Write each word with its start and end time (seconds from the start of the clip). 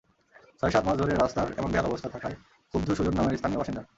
ছয়-সাত 0.61 0.83
মাস 0.85 0.95
ধরে 0.97 1.13
রাস্তার 1.13 1.47
এমন 1.57 1.69
বেহাল 1.71 1.87
অবস্থা 1.87 2.09
থাকায় 2.09 2.35
ক্ষুব্ধ 2.69 2.87
সুজন 2.93 3.13
নামের 3.15 3.37
স্থানীয় 3.37 3.59
বাসিন্দা। 3.59 3.81